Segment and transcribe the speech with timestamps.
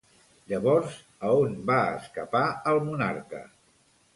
[0.53, 0.95] Llavors,
[1.27, 3.47] a on va escapar el monarca?